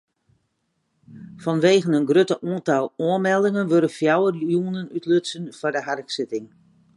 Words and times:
Fanwegen 1.43 1.95
it 1.99 2.07
grutte 2.09 2.37
tal 2.67 2.85
oanmeldingen 3.07 3.69
wurde 3.71 3.89
fjouwer 3.97 4.33
jûnen 4.51 4.91
útlutsen 4.97 5.43
foar 5.59 5.73
de 5.75 5.81
harksitting. 5.87 6.47